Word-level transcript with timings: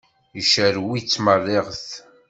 Icerrew-itt 0.41 1.15
meṛṛiɣet. 1.23 1.89